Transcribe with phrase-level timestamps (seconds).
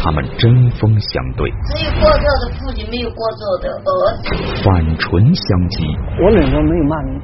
[0.00, 4.32] 他们针锋相对，只有过错的父亲，没有过错的儿子。
[4.64, 5.84] 反唇相讥。
[6.22, 7.20] 我忍着没有骂你。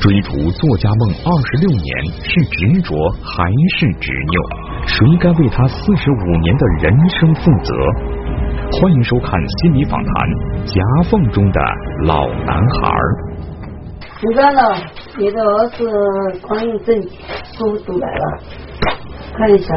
[0.00, 1.86] 追逐作家梦二十六年，
[2.26, 3.46] 是执着还
[3.78, 4.34] 是执拗？
[4.84, 7.72] 谁该为他四十五年的人生负责？
[8.72, 10.10] 欢迎收看心理访谈
[10.66, 11.60] 《夹缝中的
[12.04, 12.90] 老男孩》。
[14.24, 14.76] 你看了，
[15.16, 15.86] 你的儿子
[16.42, 17.00] 光阴正
[17.54, 18.38] 书读来了，
[19.34, 19.72] 看一下。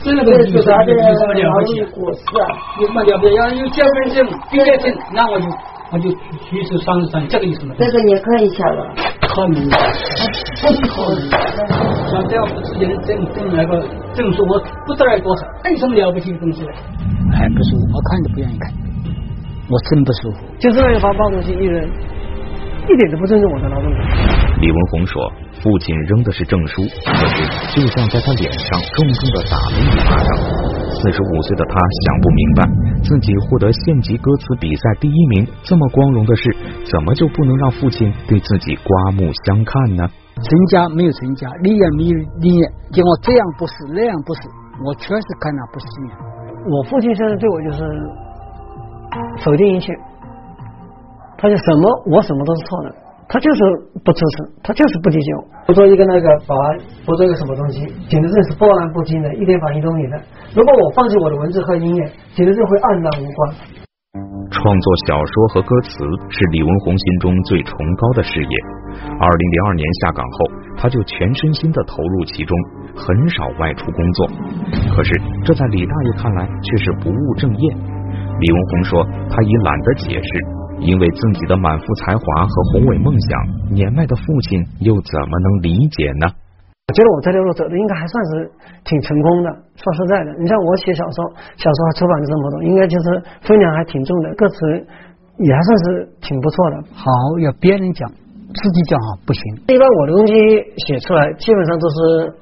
[0.00, 2.46] 这个这是他的劳劳力力果实啊！
[2.80, 3.34] 有什么了不起？
[3.34, 5.46] 要有结婚证、毕业证，那我就
[5.90, 6.08] 我就
[6.48, 7.74] 提出三十三，这个意思吗？
[7.78, 9.68] 这个你也看一下了，看你，
[10.62, 11.28] 不可能。
[12.08, 13.80] 像这样不直接证证那个
[14.14, 16.70] 证书，我不知道有多少，那有什么了不起的东西呢？
[17.34, 18.72] 哎，不舒服，我看都不愿意看，
[19.68, 20.38] 我真不舒服。
[20.60, 23.98] 就是那个把包东西一扔，一点都不尊重我的劳动者。
[24.60, 25.22] 李文红说
[25.62, 30.28] ：“父亲扔的是证书，可是就像在他脸上重重的打了一巴掌。”
[30.98, 32.66] 四十五岁的他想不明白，
[33.04, 36.50] 自己获得县级歌词比赛第一名这么光荣的事，
[36.90, 40.02] 怎么就不能让父亲对自己刮目相看呢？
[40.42, 44.40] 成家没有成家，立业没有立业，结果这样不是那样不是，
[44.84, 46.16] 我确实看他不顺眼。
[46.66, 47.78] 我父亲现在对我就是
[49.38, 49.92] 否定一切，
[51.36, 52.94] 他就什么我什么都是错的，
[53.28, 53.60] 他就是
[54.02, 55.44] 不支持，他就是不理解我。
[55.66, 60.16] 不做一个那个保安，不做一个什么东西，景德镇是波澜不惊的，一点反应都没有的。
[60.56, 63.54] 如果我放弃我的文字和音乐，景德镇会黯然无光。
[64.50, 65.92] 创作小说和歌词
[66.32, 68.54] 是李文红心中最崇高的事业。
[69.20, 70.36] 二零零二年下岗后，
[70.80, 72.56] 他就全身心的投入其中，
[72.96, 74.26] 很少外出工作。
[74.96, 75.12] 可是
[75.44, 77.76] 这在李大爷看来却是不务正业。
[78.40, 80.30] 李文红说，他已懒得解释，
[80.80, 86.26] 因为自己的满腹才华和宏伟梦想，年迈的父亲又怎么能理解呢？
[86.88, 88.50] 我觉得我这条路走的应该还算是
[88.84, 89.50] 挺成功的。
[89.76, 91.24] 说实在的，你像我写小说，
[91.56, 94.56] 小说还出版了这么多，应该就是分量还挺重的，歌词
[95.36, 96.76] 也还算是挺不错的。
[96.94, 97.10] 好
[97.44, 99.42] 要别人讲，自己讲好不行。
[99.68, 100.32] 一般我的东西
[100.86, 102.32] 写出来，基本上都是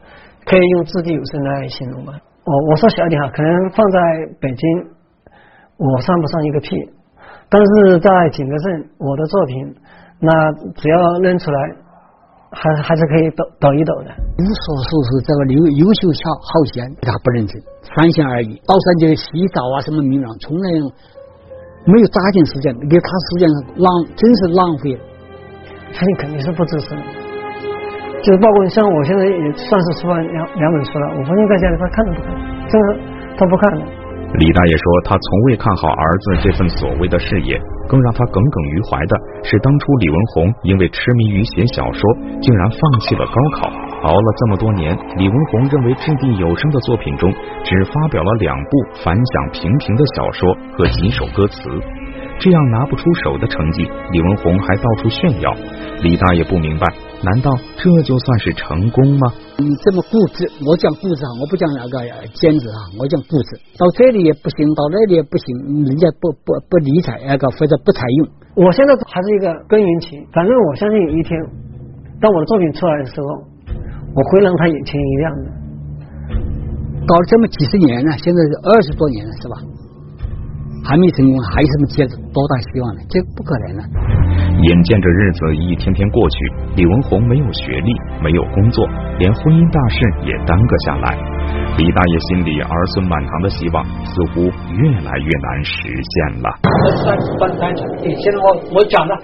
[0.45, 2.13] 可以用掷地有声来形容吧。
[2.45, 3.99] 我我说小一点哈，可能放在
[4.39, 4.87] 北京，
[5.77, 6.79] 我算不上一个屁，
[7.49, 9.75] 但是在景德镇，我的作品，
[10.21, 10.31] 那
[10.75, 11.59] 只要认出来，
[12.51, 14.11] 还还是可以抖抖一抖的。
[14.39, 18.61] 无所事事，这个刘优秀好好闲，他不认真，三心二意。
[18.67, 20.67] 到山就洗澡啊，什么名堂，从来
[21.87, 23.49] 没有抓紧时间，给他时间
[23.79, 23.87] 浪，
[24.17, 25.01] 真是浪费了。
[25.95, 27.03] 父亲肯定是不支持的，
[28.23, 32.35] 就是包括像我现在也算是出版两两本书了，我发现在家里他看都不看，
[32.69, 32.99] 真的
[33.39, 34.06] 他不看的。
[34.35, 37.61] 李大爷说，他从未看好儿子这份所谓的事业。
[37.89, 42.03] 更让他耿耿于怀的是，当初李文红因为痴迷于写小说，
[42.43, 43.71] 竟然放弃了高考。
[44.03, 47.33] 熬了这么多年，李文红认为掷地有声的作品中，
[47.63, 48.71] 只发表了两部
[49.05, 51.63] 反响平平的小说和几首歌词，
[52.41, 55.55] 这样拿不出手的成绩，李文红还到处炫耀。
[56.03, 56.87] 李大爷不明白，
[57.23, 59.33] 难道这就算是成功吗？
[59.59, 61.99] 你这么固执，我讲固执啊，我不讲那个
[62.35, 63.57] 坚持啊，我讲固执。
[63.79, 68.29] 到这里也不行，到那里也不行，人家不不不理睬那个或者不采用。
[68.55, 71.41] 我现在还是一个耕耘期，反正我相信有一天，
[72.21, 73.27] 当我的作品出来的时候，
[74.15, 75.45] 我会让他眼前一亮的。
[77.07, 79.57] 搞了这么几十年了，现在是二十多年了，是吧？
[80.87, 83.01] 还没成功，还有什么接着多大希望呢？
[83.11, 83.83] 这不可能了。
[84.63, 86.37] 眼见着日子一天天过去，
[86.77, 87.93] 李文红没有学历，
[88.23, 88.87] 没有工作，
[89.19, 91.19] 连婚姻大事也耽搁下来。
[91.77, 94.43] 李大爷心里儿孙满堂的希望似乎
[94.79, 96.49] 越来越难实现了。
[97.03, 99.19] 三十万单程，对，现在我我讲了，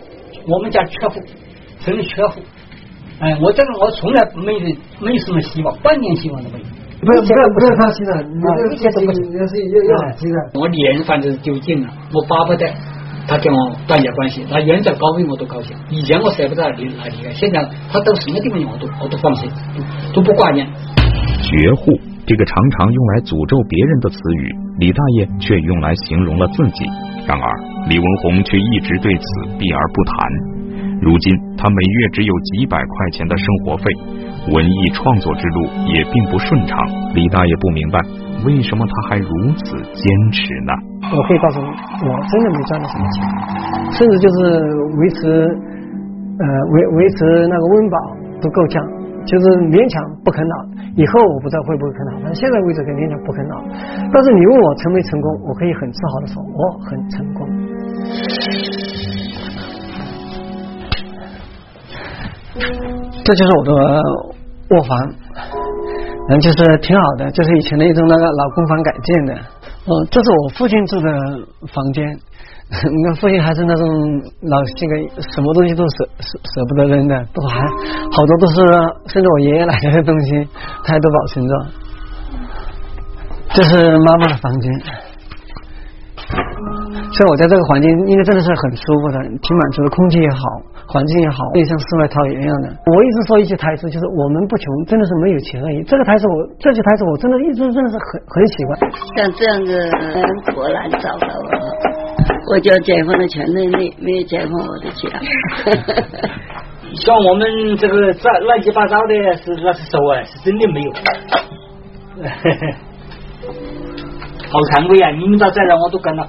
[0.48, 1.20] 我们家缺户，
[1.78, 2.40] 真的缺户。
[3.20, 4.58] 哎，我这个我从来没
[4.98, 6.64] 没什么希望，半点希望都没有。
[7.02, 10.38] 不要不要不要放心了，你这一点都不行，要是要要急的。
[10.54, 12.64] 我脸反正丢尽了，我巴不得
[13.26, 13.58] 他跟我
[13.88, 15.76] 断绝关系，他远走高飞我都高兴。
[15.90, 17.58] 以前我舍不得离哪离开，现在
[17.90, 19.50] 他到什么地方我都我都放心，
[20.14, 20.64] 都不挂念。
[21.42, 21.90] 绝户
[22.24, 26.86] 这个常常用来诅咒别人的词语，李大爷却用来形容了自己。
[27.26, 27.46] 然而
[27.88, 29.26] 李文红却一直对此
[29.58, 30.51] 避而不谈。
[31.02, 33.84] 如今他每月只有几百块钱的生活费，
[34.54, 36.78] 文艺创作之路也并不顺畅。
[37.12, 37.98] 李大爷不明白，
[38.46, 39.28] 为什么他还如
[39.58, 40.70] 此坚持呢？
[41.10, 41.66] 我可以告诉你，
[42.06, 43.26] 我真的没赚到什么钱，
[43.98, 44.62] 甚至就是
[45.02, 45.26] 维持
[46.38, 47.98] 呃维维持那个温饱
[48.40, 48.78] 都够呛，
[49.26, 49.44] 就是
[49.74, 50.56] 勉强不啃老。
[50.94, 53.58] 以后我不知道会不会啃老，但现在为止可以勉强不啃老。
[54.14, 57.42] 但是你问我成没成功，我可以很自豪的说，我很成功。
[63.24, 63.72] 这就是我的
[64.70, 64.98] 卧房，
[66.28, 69.34] 嗯，就是挺好的，就是以前的一种那个老公房改建的。
[69.84, 71.08] 哦，这是我父亲住的
[71.72, 72.06] 房间。
[72.72, 73.86] 你看，父亲还是那种
[74.48, 77.60] 老性格，什么东西都舍舍舍不得扔的，都还
[78.12, 78.54] 好多都是
[79.08, 80.48] 甚至我爷爷奶奶的东西，
[80.84, 81.54] 他都保存着。
[83.54, 84.72] 这是妈妈的房间。
[87.12, 90.38] 所以我在这个环境，应该真的是很舒服的，挺满足的，空气也好，
[90.88, 92.72] 环境也好，也像世外桃源一样的。
[92.88, 95.82] 我一直说一句台词，就是我们不穷，真的是没有钱而已。
[95.84, 98.78] 这个台词我，这句台词我真的一直真的是很很喜欢。
[99.14, 99.92] 像这样的
[100.54, 101.60] 多难找到啊！
[102.50, 105.12] 我就解放了全人类，没有解放我的家。
[106.96, 110.92] 像我们这个杂乱七八糟的，是那是手啊，是真的没有。
[114.48, 115.10] 好惭愧啊！
[115.10, 116.26] 你们到这来我都干了。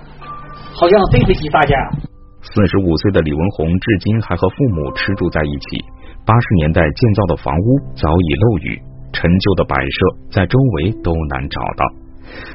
[0.73, 1.75] 好像对不起大家。
[2.41, 5.85] 四十五岁的李文红至今还和父母吃住在一起。
[6.25, 8.79] 八十年代建造的房屋早已漏雨，
[9.11, 9.97] 陈旧的摆设
[10.31, 11.83] 在周围都难找到。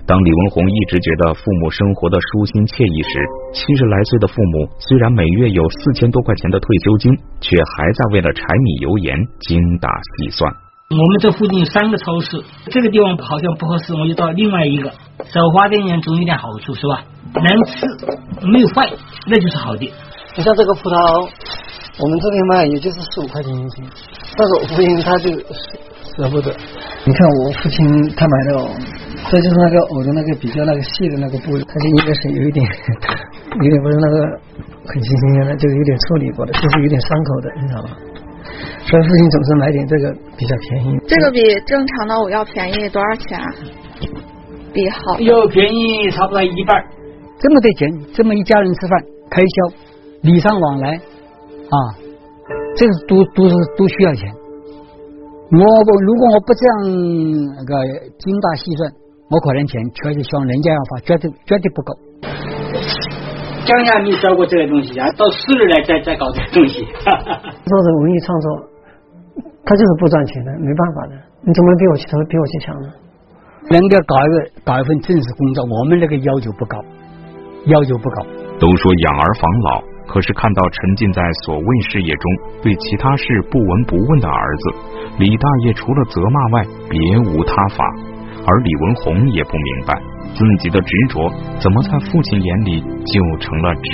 [0.06, 3.12] 当李文红一直觉得父母生活的舒心惬意时，
[3.52, 10.50] 七十来岁的父母虽然每月有四千多块钱的退休金，却还在为了柴米油盐精打细算。
[10.88, 12.40] 我们这附近有三个超市，
[12.72, 14.88] 这个地方好像不合适，我就到另外一个。
[15.28, 17.04] 少花点钱总有点好处，是吧？
[17.34, 17.86] 能吃
[18.46, 18.88] 没有坏，
[19.26, 19.92] 那就是好的。
[20.36, 21.28] 你像这个葡萄，
[21.98, 23.84] 我们这边卖也就是十五块钱一斤，
[24.36, 25.30] 但是我父亲他就
[26.16, 26.54] 舍不得。
[27.04, 27.84] 你看我父亲
[28.14, 28.70] 他买的藕，
[29.30, 34.16] 这就是那个藕的那个比较那个细的那个部位，它就应该是有一点，有点不是那个
[34.86, 37.90] 很新鲜的，就是有点处理过的，就是有点伤口的，你知道吗？
[38.86, 40.98] 所以父亲总是买点这个比较便宜。
[41.06, 43.40] 这个比正常的藕要便宜多少钱？
[44.72, 46.84] 比好要便宜差不多一半。
[47.40, 49.00] 这么点钱，这么一家人吃饭
[49.30, 49.74] 开销，
[50.22, 51.76] 礼尚往来啊，
[52.76, 54.28] 这个都都是都需要钱。
[55.50, 56.74] 我不如果我不这样
[57.56, 57.72] 那个
[58.18, 58.90] 精打细算，
[59.30, 61.94] 我可能钱确实像人家要花，绝对绝对不够。
[63.64, 66.84] 讲下没教过这个东西啊，到市里来再再搞这个东西。
[67.64, 68.46] 做这文艺创作，
[69.64, 71.14] 他就是不赚钱的，没办法的。
[71.42, 72.88] 你怎么能比我去比我去强呢？
[73.70, 76.82] 能够搞一个搞一份正式工作，我们那个要求不高。
[77.66, 78.26] 要求不高。
[78.58, 82.32] 都说养儿防老，可是看到沉浸在所谓事业中，
[82.62, 84.74] 对其他事不闻不问的儿子，
[85.18, 87.84] 李大爷除了责骂外，别无他法。
[88.44, 89.94] 而李文红也不明白，
[90.34, 93.90] 自己的执着怎么在父亲眼里就成了执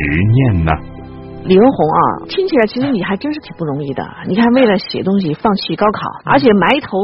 [0.53, 0.73] 念呢？
[1.45, 4.03] 李文红啊，听起来其实你还真是挺不容易的。
[4.27, 6.97] 你看，为了写东西放弃高考，而且埋头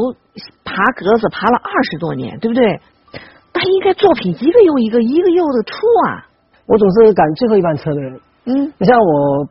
[0.63, 2.79] 爬格子爬了二十多年，对不对？
[3.53, 5.75] 那应该作品一个又一个，一个又的出
[6.07, 6.25] 啊。
[6.71, 8.15] 我总是赶最后一班车的人。
[8.47, 9.43] 嗯，你像我，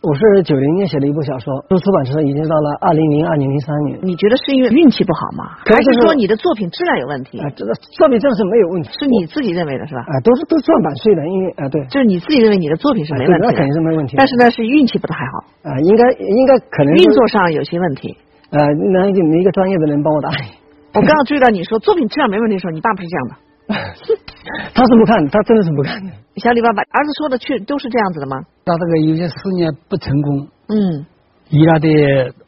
[0.00, 4.00] 我是九零年写的一部小说，出出版时已经到了二零零二年、零三年。
[4.00, 5.60] 你觉得是因为运气不好吗？
[5.68, 7.38] 还是说你的作品质量有问题？
[7.38, 10.00] 啊，这个作品真是没有问题，是你自己认为的是吧？
[10.00, 14.16] 啊，都是都赚版税的，因为啊，对，就是你自己认为你的作品是没问题，那肯定是没问题。
[14.16, 15.68] 但是呢，是运气不太好。
[15.68, 18.16] 啊，应该应该可能运作上有些问题。
[18.48, 18.58] 呃，
[18.96, 20.56] 那没一个专业的人帮我打理。
[20.94, 23.34] 我刚刚注意到你说作品质量没问题的时候，你爸不是这样的。
[24.74, 26.10] 他是不看，他真的是不看的。
[26.36, 28.36] 小李爸爸，儿子说的去都是这样子的吗？
[28.64, 31.06] 他这个有些事业不成功，嗯，
[31.50, 31.88] 与他的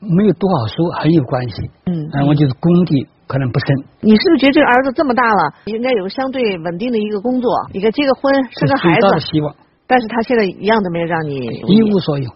[0.01, 1.71] 没有读好书很有关系。
[1.87, 3.67] 嗯，然后就是功底可能不深。
[4.01, 9.11] 你是不是觉得这个儿子这么大了，应该有个相对稳定的一个工作，应该结个婚，生个孩子？
[9.13, 9.55] 的希望。
[9.87, 12.31] 但是他现在一样都没有让你一无所有。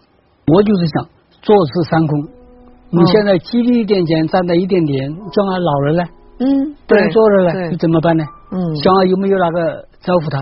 [0.53, 1.09] 我就是想
[1.41, 2.29] 坐吃山空。
[2.91, 6.09] 你现在积累一点钱，攒到一点点，将来老了呢？
[6.39, 8.23] 嗯，不能做了你，怎么办呢？
[8.51, 10.39] 嗯，想有没有那个招呼他？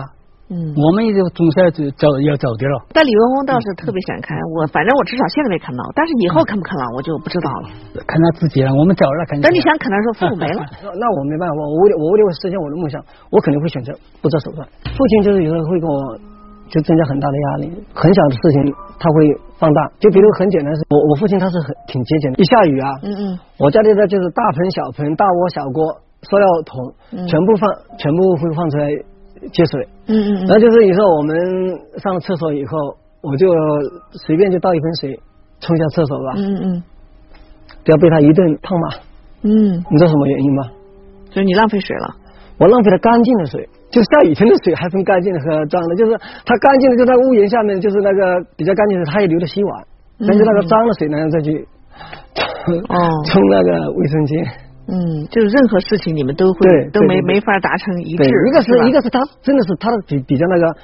[0.48, 2.80] 嗯，我们也就总是要走走要走的了。
[2.96, 7.68] 但李文红倒是特别想看，我反正我至少现在没看到，但是以后看不看了我就不知道了。
[8.08, 9.20] 看他自己了，我们走了。
[9.42, 10.64] 等你想啃的时候，父母没了，
[10.96, 12.96] 那我没办法，我为了我为了实现我的梦想，
[13.28, 14.64] 我肯定会选择不择手段。
[14.96, 15.96] 父亲就是有时候会跟我
[16.70, 19.80] 就增加很大的压力，很小的事情他会放大。
[19.98, 25.84] 就比如很简单是，我我父亲他是很挺节俭的，一下雨啊，嗯嗯，我家里的就是大盆小盆、大锅小锅。
[26.22, 26.92] 塑料桶
[27.28, 28.90] 全部放，全部会放出来
[29.52, 29.86] 接水。
[30.08, 30.46] 嗯嗯嗯。
[30.48, 31.30] 那就是有时候我们
[32.02, 32.76] 上了厕所以后，
[33.22, 33.46] 我就
[34.26, 35.20] 随便就倒一盆水
[35.60, 36.32] 冲一下厕所吧。
[36.34, 36.82] 嗯嗯嗯。
[37.84, 38.88] 不要被他一顿痛骂。
[39.42, 39.78] 嗯。
[39.78, 40.64] 你知道什么原因吗？
[41.28, 42.16] 就是你浪费水了。
[42.58, 46.12] 我浪费了干净的水，就下雨天的水还分干净的和脏的，就是
[46.44, 49.84] 它干净的就在屋檐下面，就是那个比较干净的，它也留着洗碗。
[50.20, 51.66] 但是那个脏的水呢，再去
[52.88, 52.96] 哦
[53.30, 54.44] 冲那个卫生间。
[54.90, 58.24] 嗯，就是任何事情你们都会都没没法达成一致。
[58.24, 60.76] 一个是一个是他真的是他的比比较那个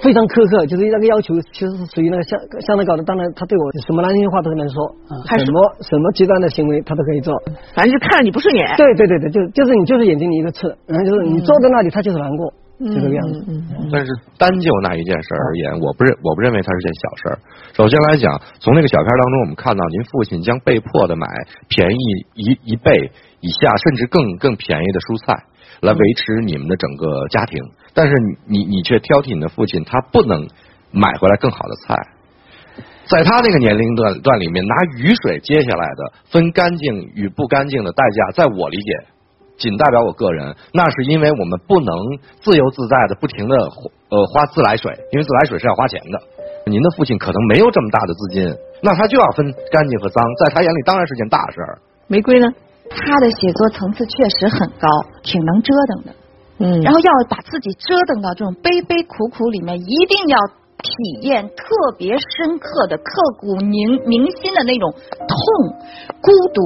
[0.00, 3.02] 非常苛刻，就是那个要求，其实是属于那个相相当高的。
[3.02, 4.78] 当然，他对我什么难听话都能说，
[5.26, 7.34] 什么什么极端的行为他都可以做。
[7.74, 8.62] 反正就看着你不顺眼。
[8.76, 13.42] 对对对对，就就是你就是眼睛里一个刺，然后就是你坐在那里，他就是难过，就这个样子。
[13.90, 17.38] 但是单就那一件事而言，我不认我不认为它是件小事儿。
[17.74, 21.26] 首先来讲，从那个小片当中，我们看到您父亲将被迫的买
[21.68, 22.04] 便宜
[22.34, 25.42] 一一倍以下，甚至更更便宜的蔬菜。
[25.80, 27.62] 来维持你们的整个家庭，
[27.98, 28.14] 但是
[28.46, 30.46] 你你却挑剔你的父亲，他不能
[30.92, 31.98] 买回来更好的菜，
[33.10, 38.90] 在他那个年龄段段里面，拿雨水接下来的分干净与不干净的代价，在我理解，
[39.58, 41.92] 仅代表我个人，那是因为我们不能
[42.38, 43.56] 自由自在的不停的
[44.14, 46.22] 呃花自来水，因为自来水是要花钱的。
[46.70, 51.78] 您的父亲可能没有这么大的资金，那他就要分干净和脏，在他眼里当然是件大事儿。
[52.06, 52.46] 玫瑰呢？
[52.94, 54.86] 他的写作层次确实很高，
[55.24, 56.17] 挺能折腾的。
[56.58, 60.36] 嗯，然后要把自己折腾到这种悲悲苦苦里面，一定要
[60.82, 61.64] 体验特
[61.96, 63.04] 别深刻的、刻
[63.38, 65.38] 骨铭铭心的那种痛、
[66.20, 66.62] 孤独、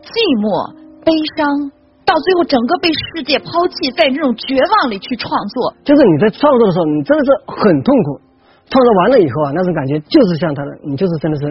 [0.00, 0.72] 寂寞、
[1.04, 1.44] 悲伤，
[2.04, 5.76] 到最后整个被世界抛弃，在这种绝望里去创作。
[5.84, 8.20] 就是你在创作的时候，你真的是很痛苦。
[8.72, 11.42] 创作完了以后啊，那种感觉就是像他的，你就是真的是。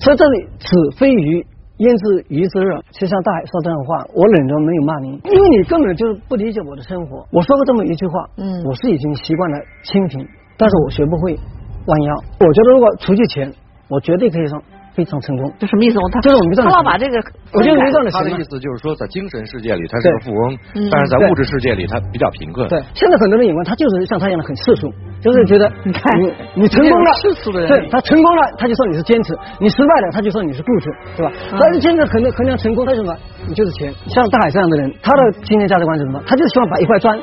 [0.00, 0.66] 所以这里子
[0.96, 1.44] 非鱼。
[1.82, 2.80] 焉知鱼之乐？
[2.92, 7.26] 就像大海说这样的话，我忍着没有骂你，因为你根本就是不理解我的生活。
[7.32, 10.24] 我说过这么一句话，嗯，我是已经习惯了清贫，
[10.56, 11.36] 但是我学不会
[11.86, 12.14] 弯腰。
[12.38, 13.52] 我觉得如果除去钱，
[13.88, 14.62] 我绝对可以上。
[14.94, 15.98] 非常成功，这什么意思？
[16.12, 17.16] 他就是我们他老把这个，
[17.54, 20.56] 我就没断的他的意思就是说，在精神世界里他是个富翁，
[20.90, 22.68] 但是在物质世界里他比较贫困。
[22.68, 31.32] 对，现在很多人眼光他就是像他一样的很世俗，就是觉得你看你你成功了，世俗的人，对他成功了他就说你是坚持，你失败了他就说你是固执，对吧？
[31.58, 33.16] 但是现在衡量衡量成功，他什么？
[33.48, 33.92] 你就是钱。
[34.08, 36.20] 像大海这样的人，他的金钱价值观是什么？
[36.26, 37.18] 他就是希望把一块砖。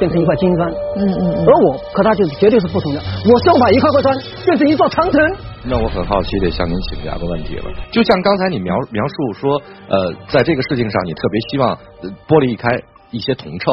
[0.00, 2.98] 变成一块金砖，嗯嗯，而我和他就绝对是不同的。
[2.98, 5.20] 我是要把一块块砖变成一座长城。
[5.62, 7.64] 那我很好奇，得向您请教个问题了。
[7.92, 11.78] 就像刚才你描描述说，呃，在这个事情上，你特别希望
[12.26, 13.70] 剥离开一些铜臭，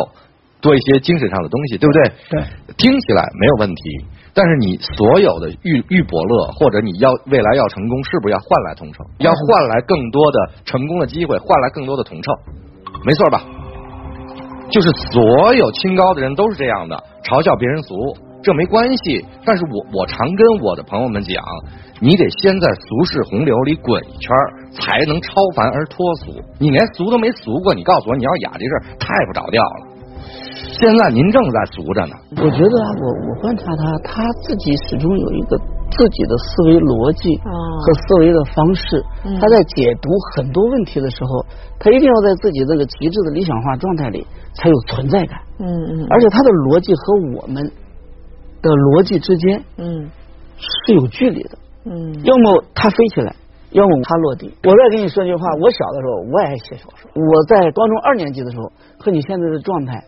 [0.60, 2.12] 多一些精神上的东西，对不对？
[2.30, 2.44] 对。
[2.78, 3.82] 听起来没有问题，
[4.34, 9.04] 但是你所有的欲欲伯乐，或者你要未来要成功，是不是要换来铜臭？
[9.20, 12.32] 要换来更多的成功的机会，换来更多的铜臭，
[13.06, 13.44] 没错吧？
[14.70, 17.96] 就是所有清高的人都是这样的，嘲笑别人俗，
[18.42, 19.26] 这没关系。
[19.46, 21.44] 但是我我常跟我的朋友们讲，
[22.00, 24.30] 你得先在俗世洪流里滚一圈，
[24.80, 26.32] 才能超凡而脱俗。
[26.60, 29.98] 你连俗都没俗过，你告诉我你要雅这事儿太不着调了。
[30.80, 32.16] 现在您正在俗着呢。
[32.38, 35.58] 我觉得啊，我我观察他，他自己始终有一个
[35.90, 39.02] 自己的思维逻辑和思维的方式。
[39.40, 41.46] 他在解读很多问题的时候，
[41.80, 45.40] 他一定要在自己这个极致的理想化状态里才有存在感。
[45.60, 46.08] 嗯嗯。
[46.10, 47.64] 而且他的逻辑和我们
[48.68, 50.12] 的逻辑之间，嗯，
[50.60, 51.58] 是有距离的。
[51.86, 52.14] 嗯。
[52.24, 53.34] 要么它飞起来，
[53.72, 54.52] 要么它落地。
[54.64, 57.10] 我再跟你说句话，我小的时候我也爱写小说。
[57.16, 60.04] 我在高中二年级的时候，和你现在的状态。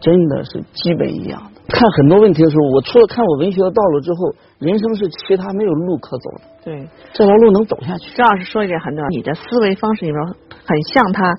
[0.00, 1.62] 真的是基本一样的。
[1.72, 6.40] 看很多问题的时候，我除了看我文学的道路之后，人生是其他没有路可走的。
[6.62, 8.14] 对，这条路能走下去。
[8.14, 11.32] 张老师说一点很重要，你的思维方式里面很像他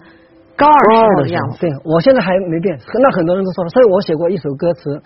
[0.57, 1.59] 高二时候的样子。
[1.59, 2.75] 对，我现在还没变。
[3.03, 4.99] 那很多人都说了，所以我写过一首歌词，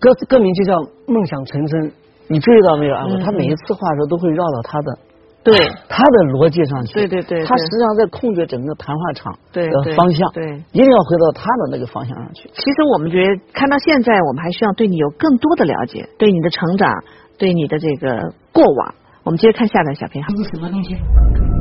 [0.00, 0.74] 歌歌名就叫
[1.06, 1.80] 《梦想成真》。
[2.28, 3.06] 你注意到没有啊？
[3.24, 4.98] 他每一次话的时候都会绕到他的。
[5.44, 5.56] 对
[5.88, 9.64] 他的逻辑上去，对对对，他实际上在控制整个谈话场的
[9.96, 12.50] 方向，对，一定要回到他的那个方向上去。
[12.52, 16.92] 其实我们觉得看到现在，我们还需要对你有更多的了解，对你的成长，
[17.38, 18.94] 对你的这个过往。
[19.24, 20.22] 我们接着看下边小片。
[20.28, 20.94] 这是什么东西？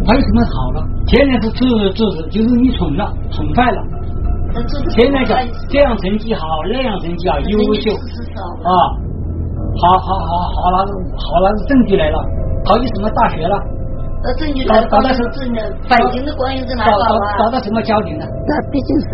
[0.05, 0.83] 还有什么好了？
[1.07, 1.63] 现在是做
[1.93, 3.79] 做是就是你宠了，宠坏了。
[4.95, 5.37] 现在讲
[5.69, 8.71] 这样成绩好，那样成绩好，优秀啊，
[9.77, 10.77] 好好好好了，
[11.15, 12.17] 好了，证据来了。
[12.65, 13.55] 考进什么大学了？
[14.23, 17.37] 那证据来，到是证的，北京的观音在哪搞啊？
[17.37, 18.25] 找到什么焦点呢？
[18.47, 19.07] 那毕竟是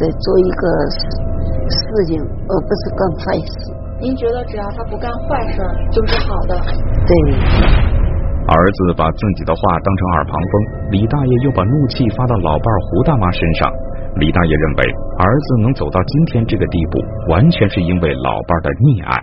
[0.00, 3.52] 在做一个事情，而不是干坏事。
[4.00, 5.60] 您觉得只要他不干坏事
[5.92, 6.56] 就是好的？
[6.56, 7.12] 对。
[8.48, 13.70] 儿子把自己的话当成耳旁风，李大爷又把怒气发到老伴胡大妈身上。
[14.16, 14.84] 李大爷认为，
[15.18, 16.98] 儿子能走到今天这个地步，
[17.30, 19.14] 完全是因为老伴的溺爱。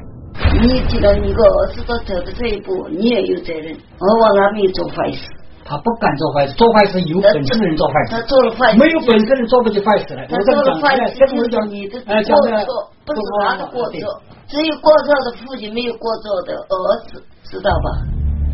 [0.64, 3.76] 你既然一个儿子都走到这一步，你也有责任。
[4.00, 5.28] 我往那边做坏事，
[5.66, 10.26] 他不敢做坏事，做坏事有本事的人做坏事，他做了坏事，没有本事的人做不起坏事来。
[10.30, 12.38] 他做了坏事，就是你的过错，
[13.04, 14.00] 不是他的过错。
[14.48, 16.76] 只有过错的父亲，没有过错的儿
[17.12, 18.00] 子，知道吧？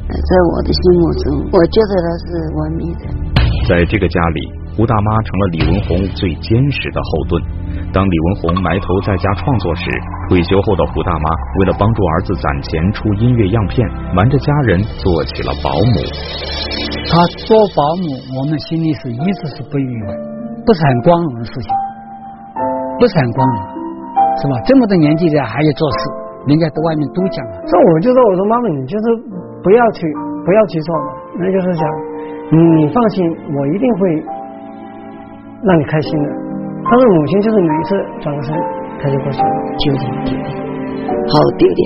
[0.10, 2.26] 在我的心目中，我觉得他是
[2.58, 3.04] 完美的。
[3.70, 4.40] 在这个家里，
[4.76, 7.42] 胡大妈成了李文红最坚实的后盾。
[7.94, 9.86] 当李文红埋头在家创作时，
[10.30, 15.96] 退休后的胡大妈为了帮助儿子攒钱出音乐样片，瞒着家人做起了保姆。
[17.06, 20.10] 她做保姆，我们心里是一直是不愉快，
[20.66, 21.70] 不是很光荣的事情，
[22.98, 23.58] 不是很光荣，
[24.42, 24.58] 是吧？
[24.66, 25.98] 这么多年纪了还要做事，
[26.48, 27.62] 人家在外面都讲了。
[27.70, 29.06] 这我就说，我说妈妈，你就是
[29.62, 30.02] 不要去，
[30.42, 31.08] 不要去做嘛。
[31.38, 31.86] 那就是讲，
[32.50, 33.22] 你放心，
[33.54, 34.02] 我一定会
[35.64, 36.30] 让你开心的。
[36.84, 38.54] 他的：“母亲就是每一次转个身，
[39.00, 39.48] 他就过去了，
[39.80, 40.46] 丢脸丢脸，
[41.32, 41.82] 好丢脸，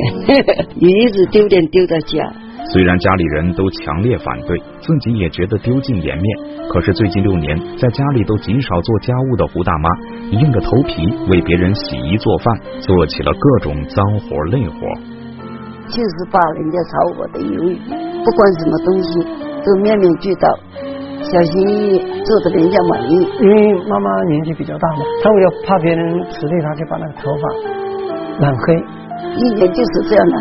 [0.81, 2.25] 一直丢脸丢到家。
[2.73, 6.25] 虽然家里人都强烈反对，自己也觉得丢尽颜面，
[6.69, 9.89] 可是最近六年，在家里都极少做家务的胡大妈，
[10.31, 14.79] 硬着头皮为别人洗衣做饭，做起了各种脏活累活。
[15.87, 17.77] 就是把人家炒我的鱿鱼，
[18.25, 19.23] 不管什么东西
[19.63, 20.49] 都面面俱到。”
[21.27, 27.43] 小心翼翼做的人家满意，因为妈妈年纪比较大嘛，她为了怕别人辞退她，就把那个头发
[28.39, 28.75] 染黑。
[29.35, 30.35] 一年就是这样的，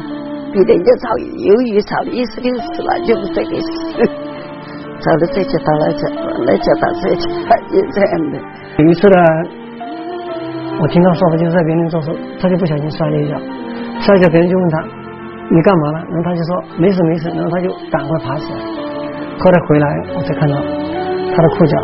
[0.53, 3.67] 比人家早鱿鱼炒的意思六十了，就不这个事。
[5.03, 6.03] 炒了这家打那家，
[6.47, 7.25] 那家打这家，
[7.69, 8.39] 就这样的。
[8.79, 9.17] 有一次呢，
[10.81, 13.37] 我听到说法就是在别人做事，他就不小心摔了一跤，
[14.01, 14.85] 摔一跤别人就问他
[15.51, 18.86] 你干嘛了，然后他就说没事没事，然后他就赶快爬起来。
[19.39, 21.79] 后来回来，我才看到他的裤脚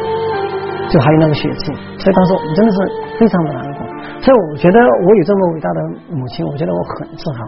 [0.91, 2.79] 就还有那个血迹，所以当时我们真的是
[3.19, 3.87] 非常的难过。
[4.21, 5.81] 所以我觉得我有这么伟大的
[6.11, 7.39] 母亲，我觉得我很自豪。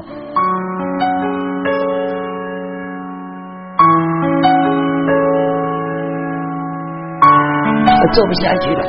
[8.02, 8.82] 我做不下去了，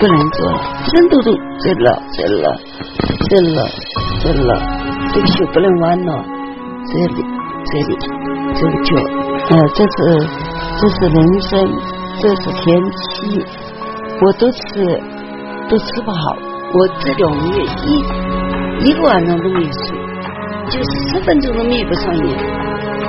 [0.00, 0.58] 不能做了，
[0.94, 2.56] 人都都真了，真了，
[3.28, 3.62] 真了，
[4.20, 4.50] 真了，
[5.12, 6.24] 这个手不能弯了，
[6.86, 7.24] 这里，
[7.66, 7.98] 这里，
[8.54, 9.21] 这个脚。
[9.50, 9.96] 呃，这是
[10.78, 11.50] 这是人生，
[12.20, 13.44] 这是天气，
[14.22, 14.60] 我都吃
[15.68, 16.36] 都吃不好，
[16.72, 19.98] 我这两个月一一个晚上都没睡，
[20.70, 22.38] 就十分钟都眯不上眼，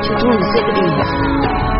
[0.01, 0.99] 就住在这个地方。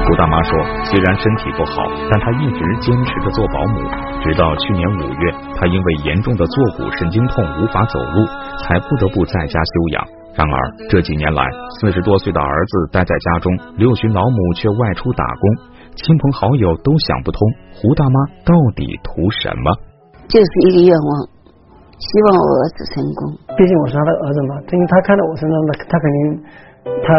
[0.06, 3.90] 胡大妈说，虽然身体不好，但她一直坚持着做保姆，
[4.22, 8.26] 直到去年五月，她因为严重的坐骨神经痛无法走路，
[8.62, 10.08] 才不得不在家休养。
[10.34, 10.56] 然而
[10.90, 11.46] 这几年来，
[11.80, 15.44] 四十多岁的儿子待在家中，六旬老母却外出打工，
[15.94, 17.40] 亲朋好友都想不通，
[17.78, 19.70] 胡大妈到底图什么？
[20.28, 21.10] 就是一个愿望，
[22.02, 23.38] 希望我儿子成功。
[23.56, 26.42] 毕竟我是他的儿子嘛，因为他看到我身上的，他肯定
[27.06, 27.14] 他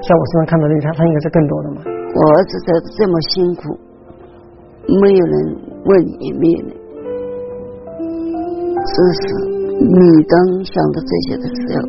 [0.00, 1.82] 在我身上看到的，他他应该是更多的嘛。
[1.84, 3.76] 我儿子在这么辛苦，
[5.02, 5.34] 没有人
[5.84, 6.72] 问，也没有人
[8.88, 9.53] 支持。
[9.80, 11.82] 你当想到这些的时候，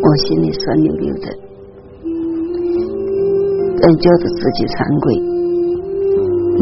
[0.00, 1.26] 我心里酸溜溜的，
[3.80, 5.20] 但觉得自己惭愧，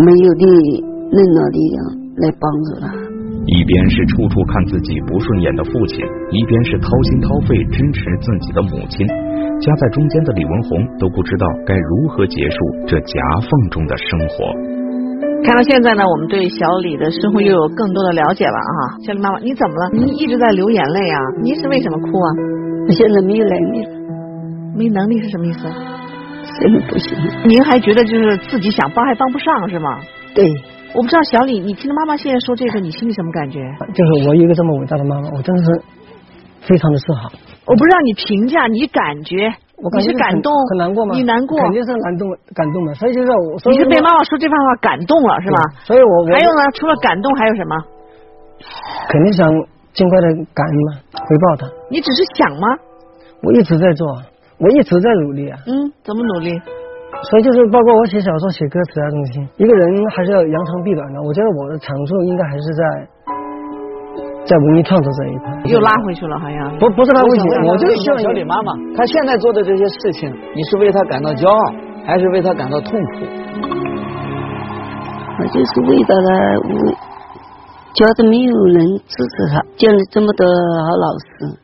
[0.03, 1.79] 没有力，任何力量
[2.19, 2.91] 来帮助他。
[3.47, 6.03] 一边是处处看自己不顺眼的父亲，
[6.35, 9.07] 一边是掏心掏肺支持自己的母亲，
[9.63, 12.57] 夹在中间的李文红都不知道该如何结束
[12.89, 14.76] 这夹缝中的生活。
[15.47, 18.99] 看到现在呢，我们对小李的生活又有更多的了解了啊！
[19.07, 19.91] 小李妈妈，你怎么了？
[19.93, 21.21] 你一直在流眼泪啊？
[21.41, 22.29] 你是为什么哭啊？
[22.91, 23.87] 现在没有能力，
[24.75, 25.61] 没能力是什么意思？
[26.61, 27.17] 真的不行。
[27.47, 30.01] 您还觉得就是自己想帮还帮不上是吗？
[30.35, 30.45] 对。
[30.95, 33.61] 我不知道小李，你听到妈妈现在说这个，你心里什么感觉？
[33.95, 35.69] 就是我有一个这么伟大的妈妈，我真的是
[36.63, 37.31] 非常的自豪。
[37.67, 39.53] 我不让你评价，你感觉。
[39.77, 41.15] 你是感动，很难过吗？
[41.15, 42.95] 你难过，肯定是感动，感动的。
[42.95, 45.59] 所以就是我，你是被妈妈说这番话感动了，是吧？
[45.85, 47.77] 所以我还有呢，除了感动还有什么？
[49.11, 49.45] 肯定想
[49.93, 51.69] 尽快的感恩嘛，回报他。
[51.91, 52.67] 你只是想吗？
[53.43, 54.07] 我一直在做，
[54.59, 55.59] 我一直在努力啊。
[55.67, 56.57] 嗯，怎么努力？
[57.29, 61.21] 所以就是包括我写小说、写歌词啊东西，一个人还是要扬长避短的。
[61.21, 63.09] 我觉得我的长处应该还是在。
[64.47, 71.75] 在文艺创作这一块，又拉回去了，好像不不是拉回去，我就希望小李妈妈，她现在做的这些事情，你是为她感到骄傲，
[72.07, 73.27] 还是为她感到痛苦？
[75.39, 76.31] 我就是为到了，
[76.63, 76.95] 我
[77.93, 81.59] 觉得没有人支持他，见了这么多好老师，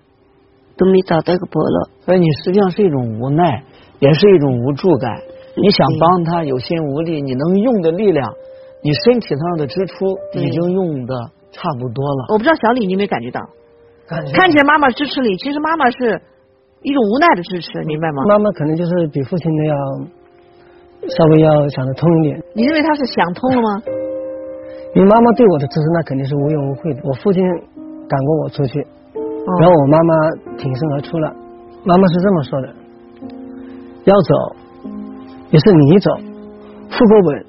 [0.77, 1.89] 都没找到个伯乐。
[2.01, 3.63] 所以你实际上是一种无奈，
[4.01, 5.11] 也是一种无助感。
[5.57, 8.29] 你想帮他，有心无力，你能用的力量，
[8.83, 11.15] 你身体上的支出已经用的。
[11.53, 13.41] 差不多了，我不知道小李你有没有感觉到，
[14.09, 16.21] 看起来妈妈支持你，其实妈妈是
[16.83, 18.25] 一种无奈的支持，明白吗？
[18.27, 19.77] 妈妈可能就是比父亲的要
[21.09, 22.43] 稍微要想得通一点。
[22.55, 23.83] 你认为他是想通了吗？
[24.97, 27.01] 因为妈妈对我的支持那肯定是无怨无悔的。
[27.05, 27.43] 我父亲
[28.09, 28.81] 赶过我出去，
[29.61, 30.15] 然后我妈妈
[30.57, 31.33] 挺身而出了。
[31.85, 32.69] 妈妈是这么说的：
[34.05, 34.57] 要走
[35.51, 36.11] 也是你走，
[36.91, 37.47] 富过稳，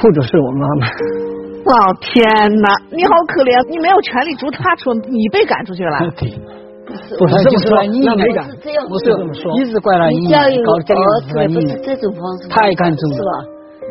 [0.00, 1.23] 富主是我妈妈。
[1.64, 2.24] 哦天
[2.60, 5.96] 哪，你好可怜，你没有权利逐他出，你被赶出去了。
[7.18, 8.24] 不是这么说，你应该
[8.86, 13.32] 不是这么说，一直怪他你教育搞这儿子个不是这种方式，太看重是吧？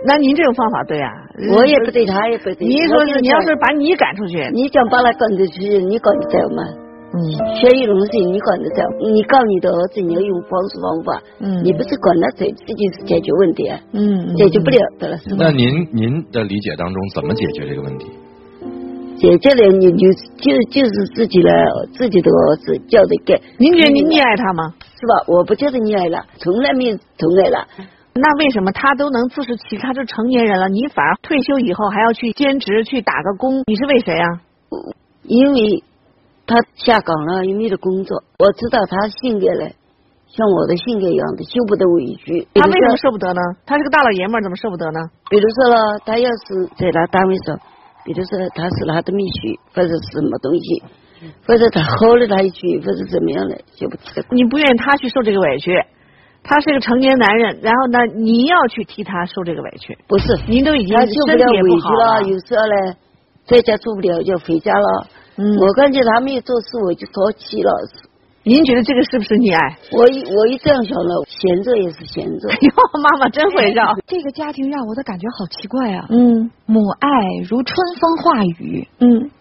[0.06, 1.10] 那您这种方法对啊，
[1.52, 2.56] 我也不对，他也不对。
[2.60, 6.62] 你说是，你要是把你赶出去，你想把他赶出去，你搞得走吗？
[7.14, 7.22] 嗯，
[7.56, 8.82] 学一东西你管得着，
[9.14, 15.46] 你告你的儿子，你要用方式方法，嗯，你不是管他走，这就是解决问题啊，嗯，解决不了的了，是吧？
[15.46, 18.08] 那您您的理解当中怎么解决这个问题？
[19.18, 21.50] 解决了，你就就就是自己的
[21.94, 23.40] 自己的儿子教的给。
[23.60, 24.74] 您觉得您溺爱他吗？
[25.00, 25.14] 是吧？
[25.28, 27.68] 我不觉得溺爱了，从来没有宠爱了。
[28.16, 33.64] 那为什么他都能自食其力，他是成年人了，你反而退休以后还要去兼职去打个工？
[33.68, 34.28] 你是为谁啊？
[35.24, 35.84] 因为
[36.54, 38.22] 他下岗了，又没得工作。
[38.38, 39.74] 我知道他性格嘞，
[40.28, 42.48] 像我的性格一样的，受不得委屈。
[42.54, 43.42] 他为什么受不得呢？
[43.66, 45.00] 他是个大老爷们儿，怎么受不得呢？
[45.32, 47.58] 比如说了，他要是在他单位上，
[48.06, 50.84] 比如说他是他的秘书，或者是什么东西，
[51.48, 53.98] 或者他吼了他一句，或者怎么样的，就不。
[54.30, 55.74] 你不愿意他去受这个委屈，
[56.44, 59.98] 他是个成年男人，然后呢，你要去替他受这个委屈。
[60.08, 62.94] 不是，您都已经受不身体也了委屈不好了，有时候呢，
[63.48, 65.08] 在家做不了就回家了。
[65.38, 67.72] 嗯，我感觉他没有做事，我就着急了。
[68.46, 69.78] 您觉得这个是不是溺爱？
[69.96, 72.50] 我一我一这样想了，闲着也是闲着。
[72.52, 72.70] 哎呦，
[73.00, 73.96] 妈妈真会绕。
[74.06, 76.06] 这个家庭让我的感觉好奇怪啊！
[76.10, 77.08] 嗯，母爱
[77.48, 79.32] 如春风化雨，嗯，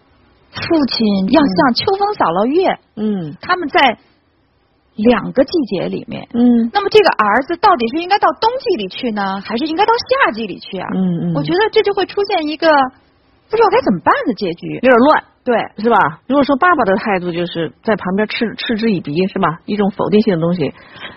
[0.55, 3.97] 父亲要像秋风扫落叶，嗯，他们在
[4.95, 9.91] 两个季节里面，嗯，那么这个儿子到底是应该到冬季里去呢，还是应该到
[10.25, 10.87] 夏季里去啊？
[10.95, 12.71] 嗯嗯，我觉得这就会出现一个
[13.49, 15.23] 不知道该怎么办的结局，有点乱。
[15.43, 15.97] 对，是吧？
[16.25, 19.59] 如果说爸爸的态度就是在旁边嗤嗤之以鼻，是吧？
[19.65, 20.71] 一种否定性的东西，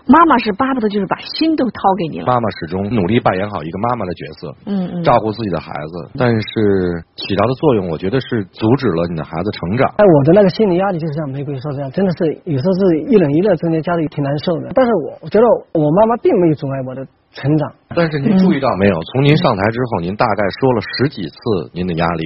[0.06, 2.26] 妈妈是巴不得就是把心都掏给你了。
[2.26, 9.86] 妈妈始终努力扮演好一个妈妈的角色，嗯嗯，照顾自己的孩子，但是起到的作用，我觉得是阻止了你的孩子成长。
[9.96, 14.70] 哎，我的那个心理压力就是像玫瑰说这样，真的是有时候是一冷一热中间夹的挺难受的。
[14.74, 17.06] 但是我我觉得我妈妈并没有阻碍我的
[17.36, 17.68] 成长。
[17.94, 18.96] 但是您注意到没有？
[19.12, 21.36] 从您上台之后，您大概说了十几次
[21.76, 22.24] 您的压力，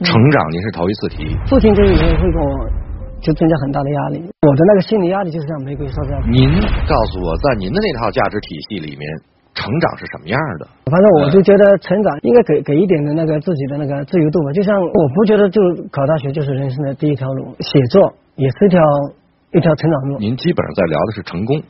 [0.00, 1.36] 成长您是头一次提。
[1.46, 2.48] 父亲这个也会给我
[3.20, 4.24] 就增加很大的压力。
[4.24, 6.20] 我的那个心理压力就是像玫瑰说这样。
[6.30, 6.48] 您
[6.88, 9.04] 告诉我，在您的那套价值体系里面，
[9.54, 10.68] 成长是什么样的？
[10.90, 14.52] 反正我就觉得成长应该给给一点的那个自己的那个自由度吧。
[14.52, 18.80] 就像我不觉得就考大学就是人生的第一条路，写作也是一条
[19.52, 20.18] 一条成长路。
[20.18, 21.62] 您基本上在聊的是成功。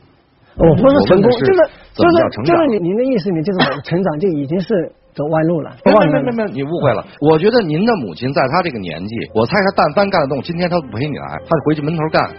[0.57, 1.59] 我不是成功，是就是
[1.93, 5.71] 就是成就是您您的意思，你就是我成长就已经是走弯路了。
[5.85, 7.05] 没没没没，你误会了。
[7.21, 12.31] 我觉得您的母亲在她这个年纪，我猜她但凡干得动，今天她不陪你来，她就回去闷头干，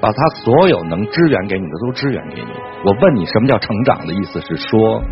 [0.00, 2.50] 把她所有能支援给你的都支援给你。
[2.84, 5.02] 我问你什么叫成长的意思是说，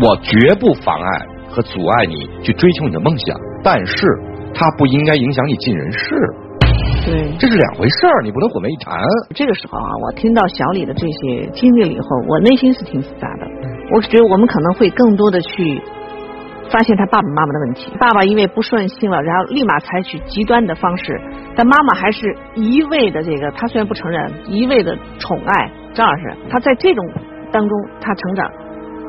[0.00, 4.06] 我绝不妨碍和阻碍你去追求你的梦想，但是
[4.54, 6.14] 它不应该影响你进人事。
[7.04, 8.94] 对，这是两回事儿，你不能混为一谈。
[9.34, 13.46] 这个时候啊，我听到小李的这些经历了以后，我内心是挺复杂的。
[13.94, 15.82] 我觉得我们可能会更多的去
[16.70, 17.92] 发现他爸爸妈妈的问题。
[17.98, 21.20] 爸爸因为不顺心了，然后立马采取极端的方式，
[21.56, 26.36] 但妈妈还是一味的这个，他虽然不承认，一味的宠爱张老师。
[26.48, 27.04] 他在这种
[27.50, 28.48] 当中，他成长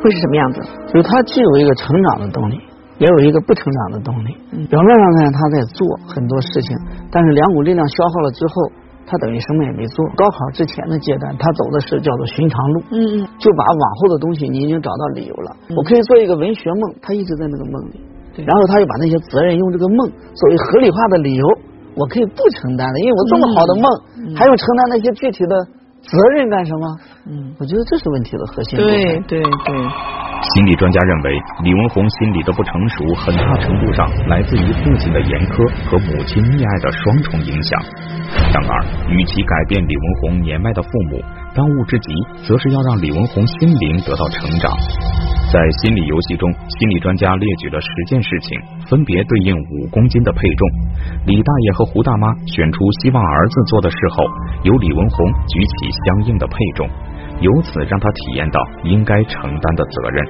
[0.01, 0.61] 会是什么样子？
[0.87, 2.59] 就是他既有一个成长的动力。
[2.99, 4.35] 也有一个不成长的动力。
[4.67, 6.77] 表面上看他在做很多事情，
[7.11, 8.53] 但是两股力量消耗了之后，
[9.05, 10.05] 他等于什么也没做。
[10.15, 15.55] 高考之前的阶段，他走的是叫做寻常路，嗯嗯，就把往后的东西你已经找到理由了。
[15.75, 17.99] 我可以做一个文学梦，他一直在那个梦里，
[18.45, 21.45] 然后他又把那些责任用这个梦作为合理化的理由，
[21.95, 25.67] 我可以不承担了，因为我这么好的梦，还用承担那些具体的
[26.03, 26.99] 责任干什么？
[27.25, 28.77] 嗯，我觉得这是问题的核心。
[28.77, 29.75] 对对对。
[30.53, 31.31] 心理专家认为，
[31.63, 37.79] 李文红心理的不成熟，很大程度上来自于父亲的严苛和母亲溺爱的双重影响。
[38.51, 41.23] 然而，与其改变李文红年迈的父母，
[41.55, 42.11] 当务之急
[42.47, 44.71] 则是要让李文红心灵得到成长。
[45.53, 50.67] 在心理游戏中，心理专家列举了十件事情，分别对应五公斤的配重。
[51.27, 54.23] 李大爷和胡大妈选出希望儿子做的事后，
[54.63, 56.89] 由李文红举起相应的配重。
[57.39, 60.25] 由此让他体验到应该承担的责任。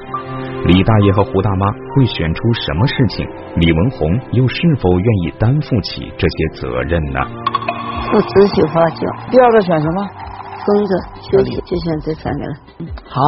[0.66, 3.26] 李大爷和胡大妈会选出什么事情？
[3.58, 7.20] 李文红又是否愿意担负起这些责任呢？
[8.14, 9.02] 我只喜欢教。
[9.32, 10.10] 第二个选什么？
[10.66, 10.98] 工作
[11.32, 12.54] 休息，就选这三个了。
[13.06, 13.22] 好，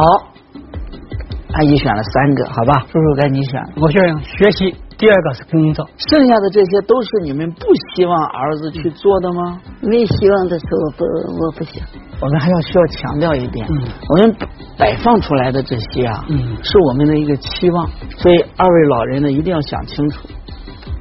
[1.52, 2.86] 阿姨选了三个，好吧？
[2.90, 3.60] 叔叔该你选。
[3.80, 9.60] 我选学习，第二个是工作，剩下的这些都是你们不希望儿子去做的吗？
[9.82, 11.04] 没希望的时候不，
[11.44, 11.84] 我不想。
[12.20, 13.66] 我们还要需要强调一点，
[14.08, 14.34] 我们
[14.78, 16.24] 摆放出来的这些啊，
[16.62, 20.26] 是我们的一个期望，所以二位老人呢一定要想清楚，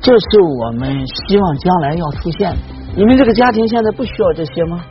[0.02, 2.58] 这是我们希望将来要出现的。
[2.98, 4.84] 你们这个家庭现在不需要这些吗？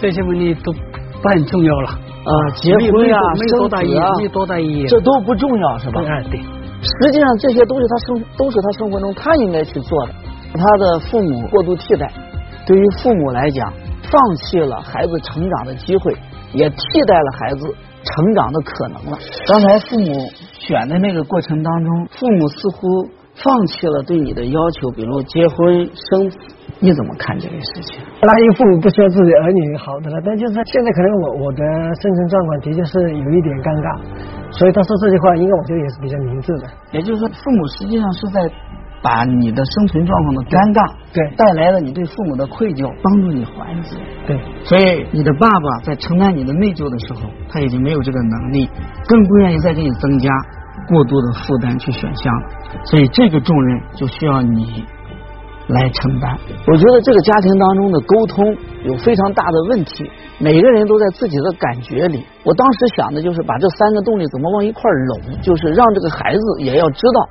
[0.00, 6.00] 这些问题都不很重要了啊，结婚啊，生子啊，没多大意义，这都不重要是吧？
[6.06, 6.40] 哎，对。
[6.80, 10.12] 实际上这些都是他生，都是他生活中他应该去做的。
[10.54, 12.10] 他的父母过度替代，
[12.66, 16.14] 对于父母来讲，放弃了孩子成长的机会，
[16.52, 17.66] 也替代了孩子
[18.04, 19.18] 成长的可能了。
[19.46, 22.86] 刚才父母选的那个过程当中，父母似乎
[23.34, 26.38] 放弃了对你的要求，比如结婚生子，
[26.80, 28.02] 你怎么看这个事情？
[28.22, 31.62] 那有父母不希望自己儿女好的了，但就是现在可能我我的
[32.00, 33.88] 生存状况的确是有一点尴尬，
[34.50, 36.66] 所以他说这句话，应该我觉得也是比较明智的。
[36.92, 38.50] 也就是说，父母实际上是在。
[39.00, 40.82] 把你的生存状况的尴尬，
[41.14, 43.94] 对带来了你对父母的愧疚，帮助你缓解。
[44.26, 48.68] 对，所以你的爸爸在承担你的内疚的时候，他已经没有这个能力，
[49.06, 50.28] 更不愿意再给你增加
[50.88, 52.26] 过多的负担去选项。
[52.90, 54.82] 所以这个重任就需要你
[55.68, 56.36] 来承担。
[56.66, 62.26] 我觉得这个家庭当中的沟通有非常大的问题，每个人都在自己的感觉里。
[62.44, 67.28] 我当时想的就是把这三个动力怎么往一块拢，就是让这个孩子也要知道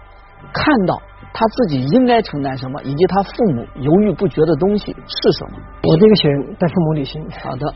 [0.54, 1.02] 看到。
[1.34, 5.60] 他自己应该承担什么，以及他父母犹豫不决的东西是什么？
[5.84, 7.22] 我这个选带父母旅行。
[7.44, 7.74] 好的。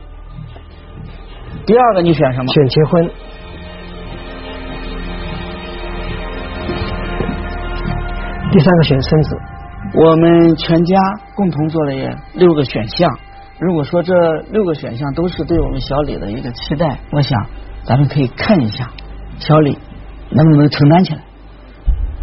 [1.67, 2.47] 第二个你选什么？
[2.47, 3.11] 选结婚。
[8.51, 9.35] 第三个选生子。
[9.93, 10.97] 我们全家
[11.35, 11.93] 共同做了
[12.33, 13.09] 六个选项。
[13.59, 14.13] 如果说这
[14.51, 17.39] 六个选项都是对我们小李的一个期待，我想
[17.83, 18.89] 咱们可以看一下
[19.37, 19.77] 小李
[20.29, 21.19] 能不能承担起来。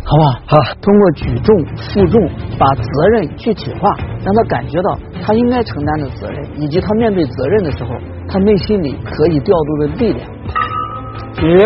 [0.04, 0.30] 好不好？
[0.46, 2.18] 好，通过举重、负重，
[2.58, 7.90] 把责任具体化，让他感觉到他应该承担的责任，以及他面对责任的时候，
[8.26, 10.26] 他内心里可以调度的力量。
[11.34, 11.58] 举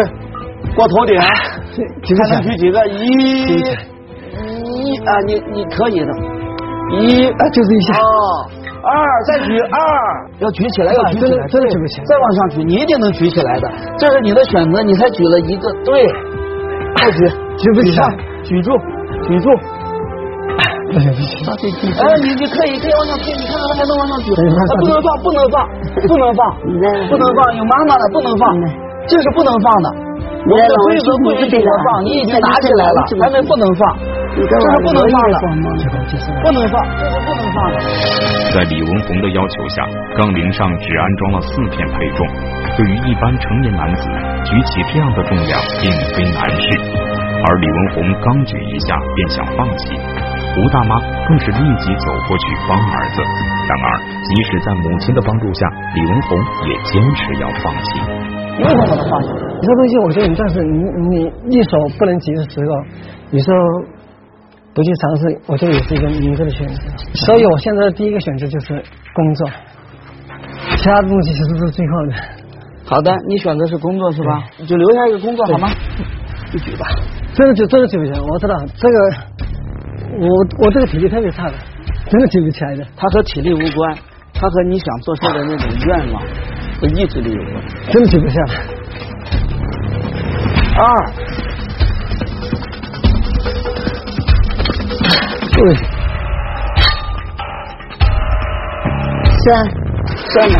[0.74, 2.84] 过头顶，还能举几个？
[2.88, 3.62] 一，
[4.82, 6.10] 一啊，你你可以的。
[6.90, 7.94] 一啊，就是一下。
[8.82, 8.90] 二，
[9.28, 9.78] 再举二，
[10.40, 12.04] 要举起来，要举起来，真的举不起来。
[12.04, 13.70] 再往上举，你一定能举起来的。
[13.96, 16.06] 这是你的选择，你才举了一个，对。
[16.98, 18.16] 再举，举不起来。
[18.42, 18.72] 举住，
[19.22, 19.48] 举住！
[20.52, 20.98] 哎，
[22.20, 24.34] 你你可以可以往上推，你看看他还能往上举？
[24.34, 25.56] 不能放，不能放，
[26.10, 26.42] 不能放，
[27.08, 28.50] 不能放，有妈妈的不能放，
[29.06, 29.88] 这是不能放的。
[30.44, 33.96] 我的规则不允许我放，你已经拿起来了，还没不能放，
[34.32, 35.68] 这是不能放的，不能放，
[36.08, 37.76] 这是不能放的。
[38.52, 39.84] 在李文红的要求下，
[40.16, 42.26] 杠铃上只安装了四片配重，
[42.76, 44.08] 对于一般成年男子，
[44.44, 46.66] 举起这样的重量并非难事。
[47.44, 53.22] 而李文红刚举一下便想放弃，吴大妈更是立即走过去帮儿子。
[53.68, 58.00] 然而，即使在母亲的帮助下，李文红也坚持要放弃。
[58.58, 59.28] 为什么把它放弃？
[59.60, 62.70] 这东西，我觉得你暂时你你一手不能及的时候，
[63.32, 63.56] 有时候
[64.74, 66.82] 不去尝试，我觉得也是一个明智的选择。
[67.14, 68.82] 所以我现在的第一个选择就是
[69.14, 69.50] 工作，
[70.76, 72.14] 其他的东西其实是最后的。
[72.84, 74.44] 好的，你选择是工作是吧？
[74.58, 75.68] 你就留下一个工作好吗？
[76.52, 76.86] 就举吧。
[77.34, 78.20] 真的举，真的举不起来。
[78.20, 78.98] 我知道这个，
[80.18, 81.54] 我我这个体力特别差的，
[82.10, 82.84] 真的举不起来的。
[82.96, 83.96] 它和体力无关，
[84.34, 86.22] 它和你想做事的那种愿望
[86.80, 87.64] 和意志力有关。
[87.90, 88.54] 真的举不下来。
[90.74, 91.12] 二，
[95.54, 95.74] 对，
[99.44, 99.46] 三，
[100.30, 100.54] 三了，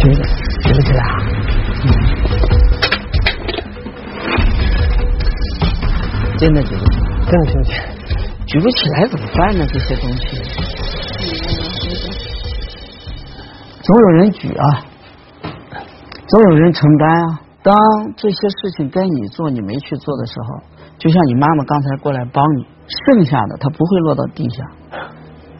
[0.00, 1.02] 举举不起来。
[6.36, 6.98] 真的举不起，
[7.30, 7.72] 真的举不起，
[8.46, 9.66] 举不起来怎么办呢？
[9.66, 10.42] 这些东西，
[13.82, 14.84] 总有人举啊，
[16.28, 17.40] 总有人承担啊。
[17.62, 17.74] 当
[18.14, 20.60] 这些事情该你做你没去做的时候，
[20.98, 24.64] 就像你妈妈刚才过来帮你，剩下的它不会落到地下，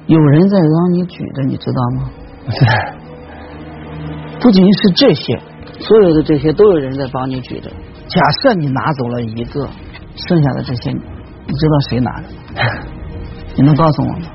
[0.07, 2.11] 有人在帮你举着，你知道吗？
[4.41, 5.41] 不仅是这些，
[5.81, 7.71] 所有的这些都有人在帮你举着。
[8.09, 9.69] 假设你拿走了一个。
[10.17, 12.29] 剩下的这些，你知道谁拿的？
[13.59, 14.29] 你能告诉我吗？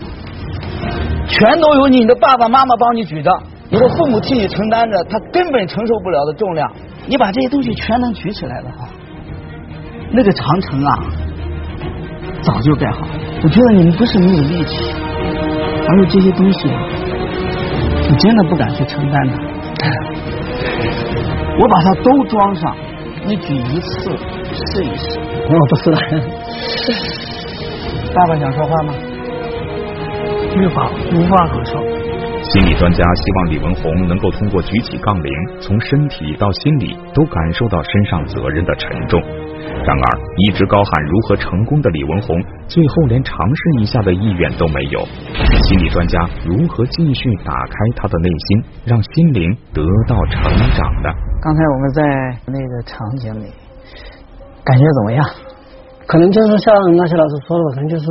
[1.25, 3.31] 全都由你的爸爸妈妈帮你举着，
[3.69, 6.69] 你的父母替你承担着他根本承受不了的重量。
[7.07, 8.89] 你把这些东西全能举起来的话，
[10.11, 10.99] 那个长城啊，
[12.41, 13.13] 早就盖好了。
[13.43, 14.93] 我觉得你们不是没有力气，
[15.87, 16.79] 而是这些东西啊，
[18.09, 19.33] 你真的不敢去承担的。
[21.59, 22.75] 我把它都装上，
[23.25, 24.11] 你举一次
[24.53, 25.19] 试一试。
[25.47, 25.97] 我不是了。
[28.13, 28.93] 爸爸想说话吗？
[30.55, 31.98] 玉宝无话可说。
[32.49, 35.31] 心理专家希望李文红能够通过举起杠铃，
[35.61, 39.21] 从身体到心理都感受到身上责任的沉重。
[39.21, 44.99] 然而，一直高喊如何成功的李文红，最后连尝试一下的意愿都没有。
[45.67, 50.41] 心理专家如何继续打开他的内心，让心灵得到成
[50.73, 51.09] 长呢？
[51.43, 52.01] 刚才我们在
[52.47, 53.45] 那个场景里，
[54.65, 55.23] 感觉怎么样？
[56.07, 58.05] 可能就是像那些老师说的，可能就是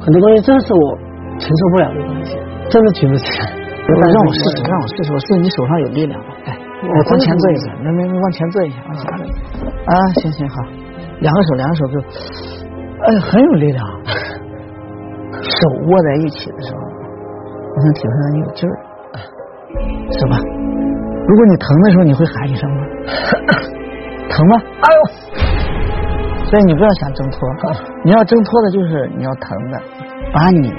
[0.00, 0.98] 很多东西真是我
[1.38, 2.36] 承受不了的东西，
[2.70, 3.66] 真的举不起来。
[3.86, 6.26] 让我试试，让我试试，我试试你手上有力量吧。
[6.46, 9.68] 哎，我往前坐一下，来来来，往前坐一下，往前坐。
[9.86, 10.54] 啊，行行好，
[11.20, 12.00] 两个手，两个手就，
[13.06, 13.86] 哎，很有力量。
[15.38, 18.74] 手握在一起的时候，我能体会到你有劲儿，
[20.10, 20.36] 是吧？
[21.28, 22.82] 如果你疼的时候，你会喊一声吗？
[24.28, 24.56] 疼吗？
[24.82, 25.00] 哎呦！
[26.46, 27.38] 所以你不要想挣脱，
[28.04, 29.78] 你要挣脱的就是你要疼的，
[30.32, 30.72] 把你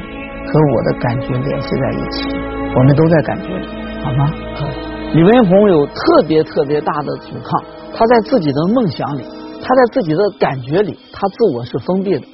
[0.47, 2.23] 和我的感觉联系在一起，
[2.75, 3.67] 我们都在感觉里，
[4.03, 4.31] 好吗？
[5.13, 9.23] 李文红有特别特别大的阻抗，他在自己的梦想里，
[9.61, 12.25] 他在自己的感觉里，他自我是封闭的。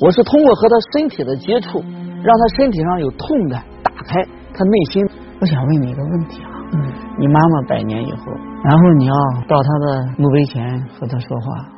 [0.00, 4.22] 我是通过和他身体的接触，让他身体上有痛感，打开
[4.54, 5.04] 他内心。
[5.40, 6.78] 我想问你一个问题啊，嗯，
[7.18, 8.32] 你妈妈百年以后，
[8.64, 9.14] 然后你要
[9.48, 10.62] 到他的墓碑前
[10.98, 11.68] 和他说话，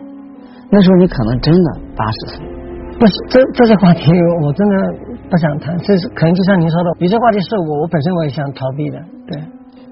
[0.71, 2.47] 那时候你可能真的八十岁。
[2.99, 4.11] 不是，这这些话题
[4.43, 4.75] 我真的
[5.31, 5.77] 不想谈。
[5.79, 8.99] 这是可能就像您说的，有些话题是我我本身我也想逃避的。
[9.27, 9.41] 对，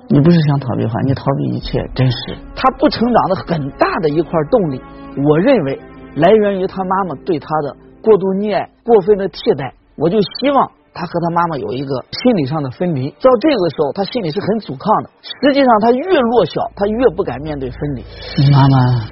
[0.09, 2.17] 你不是想逃避话，你逃避一切真实。
[2.55, 4.81] 他不成长的很大的一块动力，
[5.27, 5.81] 我认为
[6.17, 7.77] 来源于他妈妈对他的。
[8.03, 10.59] 过度溺爱、过分的替代，我就希望
[10.91, 13.09] 他和他妈妈有一个心理上的分离。
[13.23, 15.11] 到这个时候，他心里是很阻抗的。
[15.23, 18.03] 实际上，他越弱小，他越不敢面对分离。
[18.43, 19.07] 你妈妈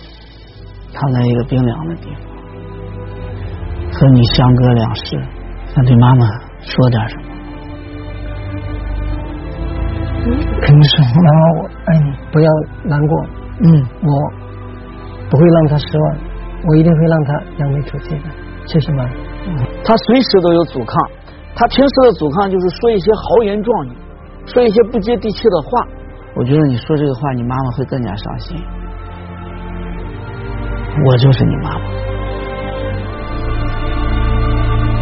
[0.90, 2.18] 躺在一个冰凉的地方，
[3.94, 5.22] 和你相隔两世，
[5.74, 6.26] 想对妈妈
[6.60, 7.22] 说点什么？
[10.60, 12.48] 肯定是妈妈，我爱你，不要
[12.84, 13.26] 难过。
[13.62, 14.08] 嗯，我
[15.30, 16.16] 不会让他失望，
[16.68, 18.22] 我一定会让他扬眉吐气的。
[18.66, 19.04] 谢谢妈。
[19.84, 21.10] 他随时都有阻抗，
[21.54, 23.92] 他平时的阻抗就是说一些豪言壮语，
[24.46, 25.86] 说一些不接地气的话。
[26.36, 28.56] 我觉得你说这个话，你妈妈会更加伤心。
[31.06, 31.80] 我就是你妈妈，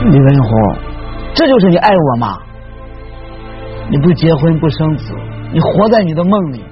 [0.05, 0.51] 李文红，
[1.35, 2.39] 这就是你爱我吗？
[3.91, 5.15] 你不结婚不生子，
[5.53, 6.65] 你活在你的梦里，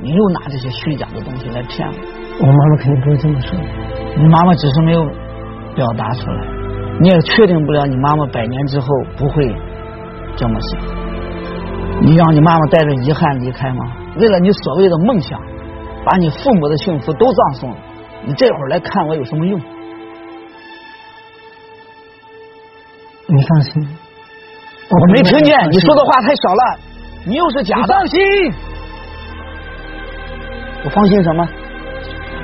[0.00, 1.94] 你又拿这些虚假的东西来骗我。
[2.40, 3.58] 我妈妈肯定不会这么说，
[4.16, 5.04] 你妈妈只是没有。
[5.74, 6.46] 表达出来，
[7.00, 9.52] 你也确定不了你妈妈百年之后不会
[10.36, 10.80] 这么想。
[12.00, 13.84] 你让你妈妈带着遗憾离开吗？
[14.16, 15.36] 为了你所谓的梦想，
[16.04, 17.76] 把你父母的幸福都葬送了，
[18.24, 19.60] 你这会儿来看我有什么用？
[23.34, 23.82] 你放心，
[24.90, 26.78] 我没听见你说的话太小了，
[27.26, 27.86] 你又是假的。
[27.88, 28.20] 放心，
[30.84, 31.48] 我放心什么？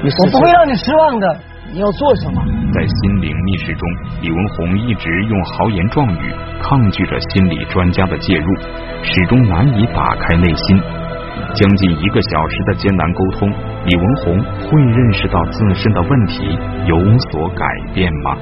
[0.03, 1.41] 我不会让你失望的。
[1.73, 2.43] 你要做什么？
[2.75, 3.89] 在心灵密室中，
[4.21, 8.57] 李文红一直用豪言壮语抗拒着心理专家的介入，
[9.05, 10.83] 始终难以打开内心。
[11.55, 13.49] 将近一个小时的艰难沟通，
[13.85, 16.97] 李文红会认识到自身的问题有
[17.31, 18.37] 所改变吗？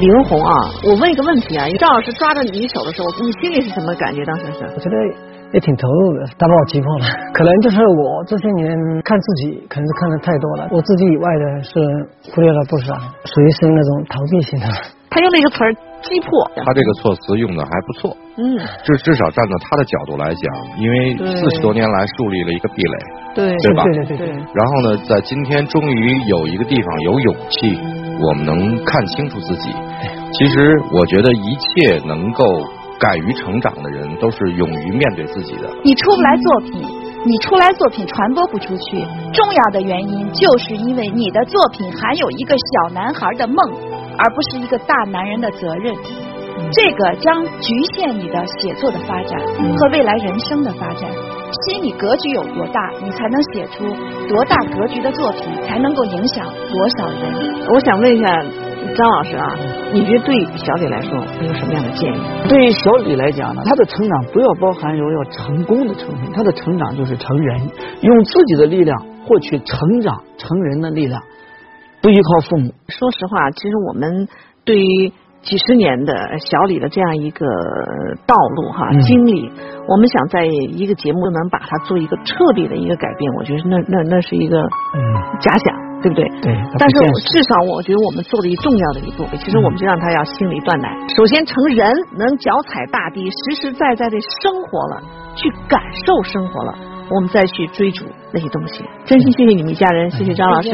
[0.00, 0.52] 李文红啊，
[0.84, 4.24] 我问一个问题啊，赵老师抓着你手的时候，你心里是什么感觉？
[4.24, 4.62] 当时是？
[4.74, 4.96] 我觉得。
[5.50, 7.06] 也挺投入的，他把我击破了。
[7.32, 8.68] 可能就是我这些年
[9.02, 11.72] 看自己，可能是看的太多了，我自己以外的是
[12.34, 12.92] 忽略了不少，
[13.24, 14.66] 属于是那种逃避型的。
[15.08, 15.72] 他用那个词儿
[16.04, 18.14] 击破，他这个措辞用的还不错。
[18.36, 20.44] 嗯，至至少站在他的角度来讲，
[20.76, 22.98] 因为四十多年来树立了一个壁垒，
[23.34, 23.84] 对对吧？
[23.84, 24.28] 对对对对。
[24.52, 27.80] 然后呢，在今天终于有一个地方有勇气，
[28.20, 29.70] 我们能看清楚自己。
[30.32, 32.44] 其实我觉得一切能够。
[33.00, 35.70] 敢于成长的人都是勇于面对自己的。
[35.84, 36.82] 你出不来作品，
[37.24, 38.98] 你出来作品传播不出去，
[39.32, 43.56] 重要的原因就是因为你的作品含有一个小男孩的梦，
[44.18, 45.94] 而不是一个大男人的责任。
[46.70, 49.40] 这个将局限你的写作的发展
[49.76, 51.10] 和未来人生的发展。
[51.66, 53.84] 心理格局有多大，你才能写出
[54.28, 57.68] 多大格局的作品，才能够影响多少人。
[57.72, 58.44] 我想问一下。
[58.96, 59.54] 张老师啊，
[59.92, 62.18] 你觉得对小李来说，你有什么样的建议？
[62.48, 67.60] 对于小李来讲呢，他的成长不要包含有要成功的成分，他的成长就是成人，
[68.00, 71.22] 用自己的力量获取成长成人的力量，
[72.00, 72.72] 不依靠父母。
[72.88, 74.26] 说实话，其实我们
[74.64, 77.46] 对于几十年的小李的这样一个
[78.26, 79.50] 道路哈经历，
[79.88, 84.62] 我们想在一个节目能把它做一个彻底的一个改变，我觉得那那那是一个
[85.40, 85.88] 假想。
[86.00, 86.22] 对不对？
[86.40, 86.54] 对。
[86.78, 90.94] 但是至少我觉得我们做了一重要的一步，其实我们就让他要心里断奶。
[91.16, 95.02] 首先成人能脚踩大地，实实在在的生活了，
[95.34, 96.78] 去感受生活了，
[97.10, 98.84] 我们再去追逐那些东西。
[99.04, 100.68] 真心谢谢你们一家人，谢谢张老师，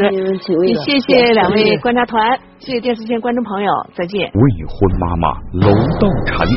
[0.67, 4.31] 也谢谢两位观察团，谢谢电视前观众朋友，再见。
[4.35, 5.71] 未婚妈妈楼
[6.01, 6.55] 道产子，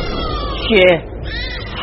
[0.68, 1.02] 血。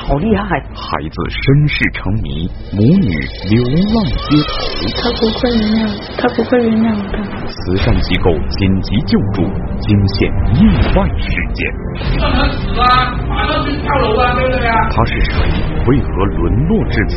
[0.07, 0.61] 好厉害！
[0.75, 2.47] 孩子身世成谜，
[2.77, 3.09] 母女
[3.49, 4.53] 流浪街头。
[5.01, 5.89] 他不会原谅，
[6.21, 7.17] 他不会原谅的。
[7.49, 9.41] 慈善机构紧急救助，
[9.81, 10.29] 惊现
[10.61, 11.65] 意外事件。
[12.13, 13.17] 你怎么死啊？
[13.27, 14.77] 马上去跳楼啊，对不对啊？
[14.93, 15.41] 他是谁？
[15.89, 17.17] 为何沦落至此？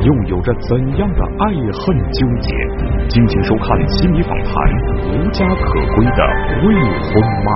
[0.00, 1.84] 又有着怎样的爱恨
[2.16, 2.48] 纠结？
[3.08, 4.48] 敬请收看《心理访谈》，
[5.04, 6.20] 无家可归的
[6.64, 7.12] 未婚
[7.44, 7.50] 妈